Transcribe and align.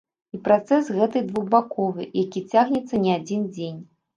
І 0.35 0.37
працэс 0.45 0.87
гэты 0.95 1.21
двухбаковы, 1.27 2.09
які 2.23 2.45
цягнецца 2.55 3.03
не 3.07 3.13
адзін 3.21 3.49
дзень. 3.55 3.79